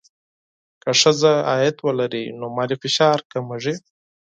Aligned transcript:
که 0.81 0.91
ښځه 1.01 1.31
عاید 1.49 1.75
ولري، 1.87 2.25
نو 2.39 2.45
مالي 2.55 2.75
فشار 2.83 3.17
کمېږي. 3.31 3.75